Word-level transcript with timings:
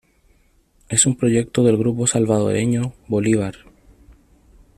Es 0.89 1.05
un 1.05 1.15
proyecto 1.15 1.61
del 1.63 1.77
Grupo 1.77 2.07
Salvadoreño 2.07 2.95
"Bolívar". 3.07 3.55